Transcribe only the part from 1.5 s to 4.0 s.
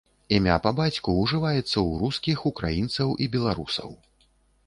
ў рускіх, украінцаў і беларусаў.